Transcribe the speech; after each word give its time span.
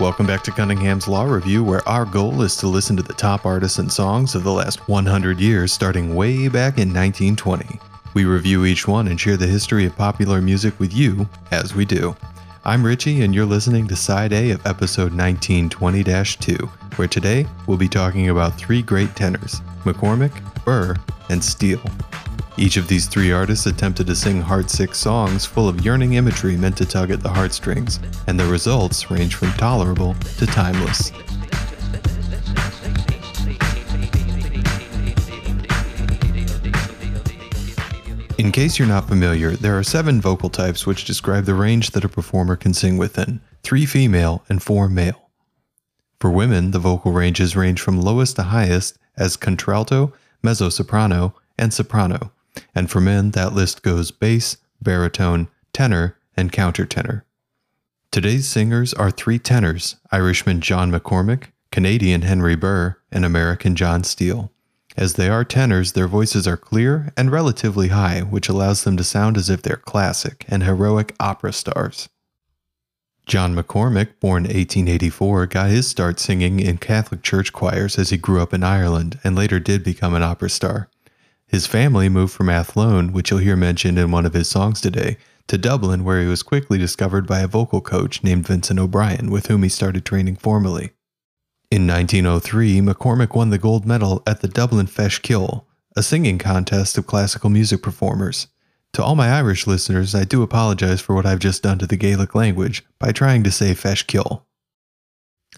Welcome 0.00 0.28
back 0.28 0.44
to 0.44 0.52
Cunningham's 0.52 1.08
Law 1.08 1.24
Review, 1.24 1.64
where 1.64 1.86
our 1.88 2.04
goal 2.04 2.42
is 2.42 2.54
to 2.58 2.68
listen 2.68 2.96
to 2.98 3.02
the 3.02 3.12
top 3.12 3.44
artists 3.44 3.80
and 3.80 3.92
songs 3.92 4.36
of 4.36 4.44
the 4.44 4.52
last 4.52 4.86
100 4.88 5.40
years, 5.40 5.72
starting 5.72 6.14
way 6.14 6.46
back 6.46 6.78
in 6.78 6.94
1920. 6.94 7.80
We 8.14 8.24
review 8.24 8.64
each 8.64 8.86
one 8.86 9.08
and 9.08 9.20
share 9.20 9.36
the 9.36 9.48
history 9.48 9.86
of 9.86 9.96
popular 9.96 10.40
music 10.40 10.78
with 10.78 10.94
you 10.94 11.28
as 11.50 11.74
we 11.74 11.84
do. 11.84 12.14
I'm 12.64 12.86
Richie, 12.86 13.22
and 13.22 13.34
you're 13.34 13.44
listening 13.44 13.88
to 13.88 13.96
Side 13.96 14.32
A 14.32 14.52
of 14.52 14.64
episode 14.64 15.12
1920 15.12 16.04
2, 16.04 16.56
where 16.94 17.08
today 17.08 17.44
we'll 17.66 17.76
be 17.76 17.88
talking 17.88 18.28
about 18.28 18.56
three 18.56 18.82
great 18.82 19.16
tenors 19.16 19.60
McCormack, 19.82 20.64
Burr, 20.64 20.94
and 21.28 21.42
Steel. 21.42 21.82
Each 22.58 22.76
of 22.76 22.88
these 22.88 23.06
three 23.06 23.30
artists 23.30 23.66
attempted 23.66 24.08
to 24.08 24.16
sing 24.16 24.42
heartsick 24.42 24.92
songs 24.92 25.46
full 25.46 25.68
of 25.68 25.84
yearning 25.84 26.14
imagery 26.14 26.56
meant 26.56 26.76
to 26.78 26.84
tug 26.84 27.12
at 27.12 27.22
the 27.22 27.28
heartstrings, 27.28 28.00
and 28.26 28.38
the 28.38 28.46
results 28.46 29.12
range 29.12 29.36
from 29.36 29.52
tolerable 29.52 30.14
to 30.38 30.46
timeless. 30.46 31.12
In 38.38 38.50
case 38.50 38.76
you're 38.76 38.88
not 38.88 39.06
familiar, 39.06 39.52
there 39.52 39.78
are 39.78 39.84
seven 39.84 40.20
vocal 40.20 40.50
types 40.50 40.84
which 40.84 41.04
describe 41.04 41.44
the 41.44 41.54
range 41.54 41.92
that 41.92 42.04
a 42.04 42.08
performer 42.08 42.56
can 42.56 42.74
sing 42.74 42.96
within 42.96 43.40
three 43.62 43.86
female 43.86 44.44
and 44.48 44.60
four 44.60 44.88
male. 44.88 45.30
For 46.20 46.30
women, 46.30 46.72
the 46.72 46.80
vocal 46.80 47.12
ranges 47.12 47.54
range 47.54 47.80
from 47.80 48.00
lowest 48.00 48.34
to 48.34 48.42
highest 48.42 48.98
as 49.16 49.36
contralto, 49.36 50.12
mezzo-soprano, 50.42 51.36
and 51.56 51.72
soprano, 51.72 52.32
and 52.74 52.90
for 52.90 53.00
men, 53.00 53.32
that 53.32 53.52
list 53.52 53.82
goes 53.82 54.10
bass, 54.10 54.56
baritone, 54.80 55.48
tenor, 55.72 56.16
and 56.36 56.52
countertenor. 56.52 57.22
Today's 58.10 58.48
singers 58.48 58.94
are 58.94 59.10
three 59.10 59.38
tenors 59.38 59.96
Irishman 60.10 60.60
John 60.60 60.90
McCormack, 60.90 61.44
Canadian 61.70 62.22
Henry 62.22 62.56
Burr, 62.56 62.96
and 63.12 63.24
American 63.24 63.76
John 63.76 64.02
Steel. 64.02 64.50
As 64.96 65.14
they 65.14 65.28
are 65.28 65.44
tenors, 65.44 65.92
their 65.92 66.08
voices 66.08 66.48
are 66.48 66.56
clear 66.56 67.12
and 67.16 67.30
relatively 67.30 67.88
high, 67.88 68.20
which 68.20 68.48
allows 68.48 68.82
them 68.82 68.96
to 68.96 69.04
sound 69.04 69.36
as 69.36 69.48
if 69.48 69.62
they're 69.62 69.76
classic 69.76 70.44
and 70.48 70.64
heroic 70.64 71.14
opera 71.20 71.52
stars. 71.52 72.08
John 73.26 73.54
McCormack, 73.54 74.18
born 74.20 74.44
1884, 74.44 75.46
got 75.46 75.68
his 75.68 75.86
start 75.86 76.18
singing 76.18 76.60
in 76.60 76.78
Catholic 76.78 77.22
church 77.22 77.52
choirs 77.52 77.98
as 77.98 78.08
he 78.08 78.16
grew 78.16 78.40
up 78.42 78.54
in 78.54 78.64
Ireland 78.64 79.20
and 79.22 79.36
later 79.36 79.60
did 79.60 79.84
become 79.84 80.14
an 80.14 80.22
opera 80.22 80.48
star. 80.48 80.88
His 81.48 81.66
family 81.66 82.10
moved 82.10 82.34
from 82.34 82.50
Athlone, 82.50 83.12
which 83.12 83.30
you'll 83.30 83.40
hear 83.40 83.56
mentioned 83.56 83.98
in 83.98 84.10
one 84.10 84.26
of 84.26 84.34
his 84.34 84.48
songs 84.48 84.82
today, 84.82 85.16
to 85.46 85.56
Dublin, 85.56 86.04
where 86.04 86.20
he 86.20 86.26
was 86.26 86.42
quickly 86.42 86.76
discovered 86.76 87.26
by 87.26 87.40
a 87.40 87.48
vocal 87.48 87.80
coach 87.80 88.22
named 88.22 88.46
Vincent 88.46 88.78
O'Brien, 88.78 89.30
with 89.30 89.46
whom 89.46 89.62
he 89.62 89.70
started 89.70 90.04
training 90.04 90.36
formally. 90.36 90.90
In 91.70 91.86
1903, 91.86 92.80
McCormack 92.82 93.34
won 93.34 93.48
the 93.48 93.56
gold 93.56 93.86
medal 93.86 94.22
at 94.26 94.42
the 94.42 94.48
Dublin 94.48 94.86
Feis 94.86 95.20
Ceoil, 95.20 95.64
a 95.96 96.02
singing 96.02 96.36
contest 96.36 96.98
of 96.98 97.06
classical 97.06 97.48
music 97.48 97.82
performers. 97.82 98.48
To 98.92 99.02
all 99.02 99.14
my 99.14 99.30
Irish 99.30 99.66
listeners, 99.66 100.14
I 100.14 100.24
do 100.24 100.42
apologize 100.42 101.00
for 101.00 101.14
what 101.14 101.24
I've 101.26 101.38
just 101.38 101.62
done 101.62 101.78
to 101.78 101.86
the 101.86 101.96
Gaelic 101.96 102.34
language 102.34 102.84
by 102.98 103.12
trying 103.12 103.42
to 103.44 103.50
say 103.50 103.72
Ceoil. 103.74 104.42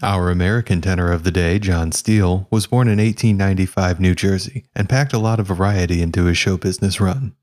Our 0.03 0.31
American 0.31 0.81
tenor 0.81 1.11
of 1.11 1.23
the 1.23 1.29
day, 1.29 1.59
John 1.59 1.91
Steel, 1.91 2.47
was 2.49 2.65
born 2.65 2.87
in 2.87 2.97
1895 2.97 3.99
New 3.99 4.15
Jersey 4.15 4.65
and 4.75 4.89
packed 4.89 5.13
a 5.13 5.19
lot 5.19 5.39
of 5.39 5.45
variety 5.45 6.01
into 6.01 6.25
his 6.25 6.39
show 6.39 6.57
business 6.57 6.99
run. 6.99 7.35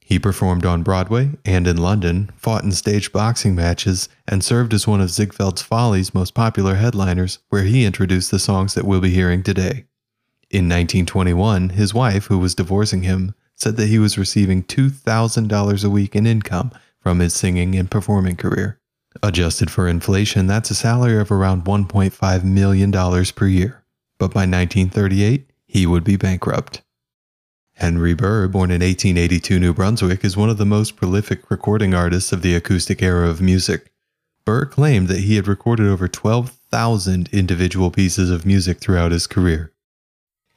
He 0.00 0.20
performed 0.20 0.64
on 0.64 0.84
Broadway 0.84 1.32
and 1.44 1.66
in 1.66 1.76
London, 1.76 2.30
fought 2.36 2.62
in 2.62 2.70
stage 2.70 3.12
boxing 3.12 3.56
matches, 3.56 4.08
and 4.28 4.44
served 4.44 4.72
as 4.72 4.86
one 4.86 5.00
of 5.00 5.10
Ziegfeld's 5.10 5.62
Follies' 5.62 6.14
most 6.14 6.34
popular 6.34 6.76
headliners, 6.76 7.40
where 7.48 7.64
he 7.64 7.84
introduced 7.84 8.30
the 8.30 8.38
songs 8.38 8.74
that 8.74 8.84
we'll 8.84 9.00
be 9.00 9.10
hearing 9.10 9.42
today. 9.42 9.86
In 10.50 10.68
1921, 10.68 11.70
his 11.70 11.92
wife, 11.92 12.26
who 12.26 12.38
was 12.38 12.54
divorcing 12.54 13.02
him, 13.02 13.34
said 13.56 13.76
that 13.76 13.88
he 13.88 13.98
was 13.98 14.16
receiving 14.16 14.62
$2,000 14.62 15.84
a 15.84 15.90
week 15.90 16.14
in 16.14 16.26
income 16.28 16.70
from 17.00 17.18
his 17.18 17.34
singing 17.34 17.74
and 17.74 17.90
performing 17.90 18.36
career. 18.36 18.77
Adjusted 19.22 19.70
for 19.70 19.88
inflation, 19.88 20.46
that's 20.46 20.70
a 20.70 20.74
salary 20.74 21.18
of 21.18 21.32
around 21.32 21.64
$1.5 21.64 22.44
million 22.44 22.92
per 23.34 23.46
year. 23.46 23.82
But 24.18 24.32
by 24.32 24.40
1938, 24.40 25.50
he 25.66 25.86
would 25.86 26.04
be 26.04 26.16
bankrupt. 26.16 26.82
Henry 27.74 28.14
Burr, 28.14 28.48
born 28.48 28.70
in 28.70 28.80
1882 28.80 29.60
New 29.60 29.72
Brunswick, 29.72 30.24
is 30.24 30.36
one 30.36 30.50
of 30.50 30.58
the 30.58 30.66
most 30.66 30.96
prolific 30.96 31.50
recording 31.50 31.94
artists 31.94 32.32
of 32.32 32.42
the 32.42 32.54
acoustic 32.54 33.02
era 33.02 33.28
of 33.28 33.40
music. 33.40 33.92
Burr 34.44 34.64
claimed 34.64 35.08
that 35.08 35.20
he 35.20 35.36
had 35.36 35.46
recorded 35.46 35.86
over 35.86 36.08
12,000 36.08 37.28
individual 37.32 37.90
pieces 37.90 38.30
of 38.30 38.46
music 38.46 38.78
throughout 38.78 39.12
his 39.12 39.26
career. 39.26 39.72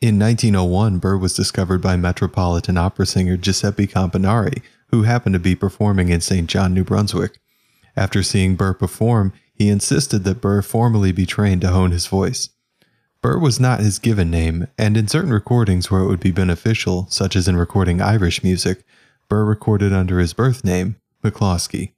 In 0.02 0.18
1901, 0.18 0.98
Burr 0.98 1.18
was 1.18 1.36
discovered 1.36 1.82
by 1.82 1.96
Metropolitan 1.96 2.76
opera 2.76 3.06
singer 3.06 3.38
Giuseppe 3.38 3.86
Campanari, 3.86 4.64
who 4.88 5.04
happened 5.04 5.34
to 5.34 5.40
be 5.40 5.56
performing 5.56 6.10
in 6.10 6.22
St. 6.22 6.50
John, 6.50 6.74
New 6.74 6.84
Brunswick. 6.84 7.40
After 7.96 8.24
seeing 8.24 8.56
Burr 8.56 8.74
perform, 8.74 9.34
he 9.53 9.69
insisted 9.69 10.24
that 10.24 10.41
Burr 10.41 10.62
formally 10.62 11.12
be 11.12 11.25
trained 11.25 11.62
to 11.62 11.72
hone 11.72 11.91
his 11.91 12.07
voice. 12.07 12.50
Burr 13.22 13.38
was 13.38 13.59
not 13.59 13.79
his 13.79 14.00
given 14.00 14.31
name, 14.31 14.68
and 14.78 14.97
in 14.97 15.07
certain 15.07 15.31
recordings 15.31 15.91
where 15.91 16.02
it 16.02 16.07
would 16.07 16.19
be 16.19 16.31
beneficial, 16.31 17.06
such 17.09 17.35
as 17.35 17.47
in 17.47 17.56
recording 17.56 18.02
Irish 18.02 18.44
music, 18.44 18.84
Burr 19.29 19.46
recorded 19.46 19.94
under 19.94 20.19
his 20.19 20.34
birth 20.34 20.63
name, 20.66 20.96
McClaskey. 21.24 21.91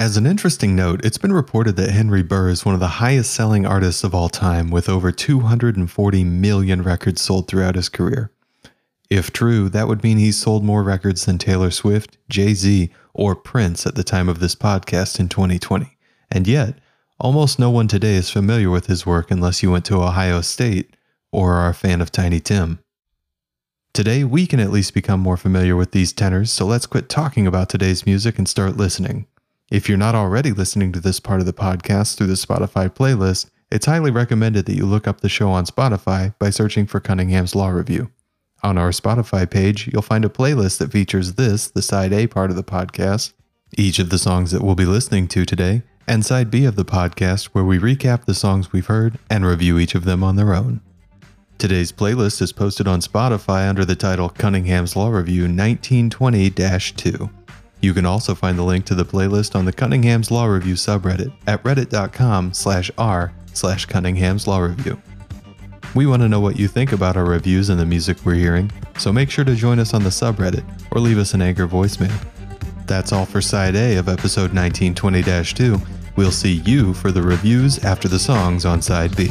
As 0.00 0.16
an 0.16 0.26
interesting 0.26 0.74
note, 0.74 1.04
it's 1.04 1.18
been 1.18 1.32
reported 1.32 1.76
that 1.76 1.90
Henry 1.90 2.22
Burr 2.22 2.48
is 2.48 2.64
one 2.64 2.74
of 2.74 2.80
the 2.80 2.98
highest 2.98 3.32
selling 3.32 3.66
artists 3.66 4.02
of 4.02 4.14
all 4.14 4.28
time, 4.28 4.70
with 4.70 4.88
over 4.88 5.12
240 5.12 6.24
million 6.24 6.82
records 6.82 7.20
sold 7.20 7.46
throughout 7.46 7.76
his 7.76 7.88
career. 7.88 8.32
If 9.12 9.30
true, 9.30 9.68
that 9.68 9.88
would 9.88 10.02
mean 10.02 10.16
he's 10.16 10.38
sold 10.38 10.64
more 10.64 10.82
records 10.82 11.26
than 11.26 11.36
Taylor 11.36 11.70
Swift, 11.70 12.16
Jay 12.30 12.54
Z, 12.54 12.90
or 13.12 13.36
Prince 13.36 13.84
at 13.84 13.94
the 13.94 14.02
time 14.02 14.26
of 14.26 14.38
this 14.38 14.54
podcast 14.54 15.20
in 15.20 15.28
2020. 15.28 15.98
And 16.30 16.48
yet, 16.48 16.78
almost 17.20 17.58
no 17.58 17.68
one 17.68 17.88
today 17.88 18.14
is 18.14 18.30
familiar 18.30 18.70
with 18.70 18.86
his 18.86 19.04
work 19.04 19.30
unless 19.30 19.62
you 19.62 19.70
went 19.70 19.84
to 19.84 20.00
Ohio 20.00 20.40
State 20.40 20.96
or 21.30 21.52
are 21.52 21.68
a 21.68 21.74
fan 21.74 22.00
of 22.00 22.10
Tiny 22.10 22.40
Tim. 22.40 22.78
Today, 23.92 24.24
we 24.24 24.46
can 24.46 24.60
at 24.60 24.72
least 24.72 24.94
become 24.94 25.20
more 25.20 25.36
familiar 25.36 25.76
with 25.76 25.90
these 25.90 26.14
tenors, 26.14 26.50
so 26.50 26.64
let's 26.64 26.86
quit 26.86 27.10
talking 27.10 27.46
about 27.46 27.68
today's 27.68 28.06
music 28.06 28.38
and 28.38 28.48
start 28.48 28.78
listening. 28.78 29.26
If 29.70 29.90
you're 29.90 29.98
not 29.98 30.14
already 30.14 30.52
listening 30.52 30.90
to 30.92 31.00
this 31.00 31.20
part 31.20 31.40
of 31.40 31.44
the 31.44 31.52
podcast 31.52 32.16
through 32.16 32.28
the 32.28 32.32
Spotify 32.32 32.88
playlist, 32.88 33.50
it's 33.70 33.84
highly 33.84 34.10
recommended 34.10 34.64
that 34.64 34.76
you 34.76 34.86
look 34.86 35.06
up 35.06 35.20
the 35.20 35.28
show 35.28 35.50
on 35.50 35.66
Spotify 35.66 36.34
by 36.38 36.48
searching 36.48 36.86
for 36.86 36.98
Cunningham's 36.98 37.54
Law 37.54 37.68
Review. 37.68 38.10
On 38.64 38.78
our 38.78 38.90
Spotify 38.90 39.50
page, 39.50 39.88
you'll 39.92 40.02
find 40.02 40.24
a 40.24 40.28
playlist 40.28 40.78
that 40.78 40.92
features 40.92 41.32
this, 41.32 41.68
the 41.68 41.82
side 41.82 42.12
A 42.12 42.28
part 42.28 42.48
of 42.48 42.56
the 42.56 42.62
podcast, 42.62 43.32
each 43.76 43.98
of 43.98 44.10
the 44.10 44.18
songs 44.18 44.52
that 44.52 44.62
we'll 44.62 44.76
be 44.76 44.84
listening 44.84 45.26
to 45.28 45.44
today, 45.44 45.82
and 46.06 46.24
side 46.24 46.48
B 46.48 46.64
of 46.64 46.76
the 46.76 46.84
podcast, 46.84 47.46
where 47.46 47.64
we 47.64 47.80
recap 47.80 48.24
the 48.24 48.34
songs 48.34 48.70
we've 48.70 48.86
heard 48.86 49.18
and 49.28 49.44
review 49.44 49.80
each 49.80 49.96
of 49.96 50.04
them 50.04 50.22
on 50.22 50.36
their 50.36 50.54
own. 50.54 50.80
Today's 51.58 51.90
playlist 51.90 52.40
is 52.40 52.52
posted 52.52 52.86
on 52.86 53.00
Spotify 53.00 53.68
under 53.68 53.84
the 53.84 53.96
title 53.96 54.28
Cunningham's 54.28 54.94
Law 54.94 55.08
Review 55.08 55.42
1920 55.42 56.50
2. 56.50 57.30
You 57.80 57.94
can 57.94 58.06
also 58.06 58.32
find 58.32 58.56
the 58.56 58.62
link 58.62 58.84
to 58.86 58.94
the 58.94 59.04
playlist 59.04 59.56
on 59.56 59.64
the 59.64 59.72
Cunningham's 59.72 60.30
Law 60.30 60.46
Review 60.46 60.74
subreddit 60.74 61.32
at 61.48 61.64
reddit.com 61.64 62.52
slash 62.52 62.92
r 62.96 63.32
slash 63.54 63.86
Cunningham's 63.86 64.46
Law 64.46 64.60
Review. 64.60 65.02
We 65.94 66.06
want 66.06 66.22
to 66.22 66.28
know 66.28 66.40
what 66.40 66.58
you 66.58 66.68
think 66.68 66.92
about 66.92 67.18
our 67.18 67.24
reviews 67.24 67.68
and 67.68 67.78
the 67.78 67.84
music 67.84 68.16
we're 68.24 68.34
hearing, 68.34 68.72
so 68.96 69.12
make 69.12 69.30
sure 69.30 69.44
to 69.44 69.54
join 69.54 69.78
us 69.78 69.92
on 69.92 70.02
the 70.02 70.08
subreddit 70.08 70.64
or 70.90 71.00
leave 71.00 71.18
us 71.18 71.34
an 71.34 71.42
Anchor 71.42 71.68
voicemail. 71.68 72.12
That's 72.86 73.12
all 73.12 73.26
for 73.26 73.42
Side 73.42 73.76
A 73.76 73.96
of 73.96 74.08
episode 74.08 74.54
1920 74.54 75.44
2. 75.52 75.78
We'll 76.16 76.30
see 76.30 76.62
you 76.64 76.94
for 76.94 77.12
the 77.12 77.22
reviews 77.22 77.84
after 77.84 78.08
the 78.08 78.18
songs 78.18 78.64
on 78.64 78.80
Side 78.80 79.14
B. 79.16 79.30